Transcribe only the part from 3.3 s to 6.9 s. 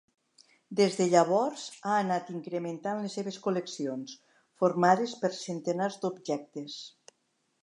col·leccions, formades per centenars d'objectes.